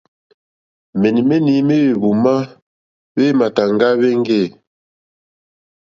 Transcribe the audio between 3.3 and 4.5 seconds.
matàŋga hweŋge.